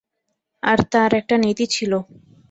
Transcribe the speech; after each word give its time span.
আর 0.63 0.79
তার 0.91 1.11
একটা 1.13 1.35
নীতি 1.43 1.65
ছিল। 1.75 1.91